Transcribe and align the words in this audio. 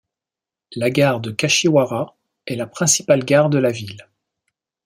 La 0.75 0.89
gare 0.89 1.19
de 1.19 1.29
Kashiwara 1.29 2.17
est 2.47 2.55
la 2.55 2.65
principale 2.65 3.23
gare 3.23 3.51
de 3.51 3.59
la 3.59 3.69
ville. 3.69 4.07